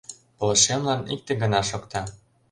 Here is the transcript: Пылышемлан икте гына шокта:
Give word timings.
Пылышемлан 0.37 1.01
икте 1.13 1.31
гына 1.41 1.61
шокта: 1.69 2.01